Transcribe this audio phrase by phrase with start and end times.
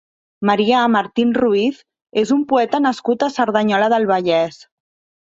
[0.49, 1.83] Marià Martín Ruiz
[2.23, 4.63] és un poeta nascut a Cerdanyola del Vallès.